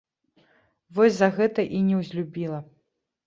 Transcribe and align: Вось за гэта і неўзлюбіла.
Вось 0.99 1.17
за 1.19 1.29
гэта 1.37 1.61
і 1.79 1.83
неўзлюбіла. 1.89 2.59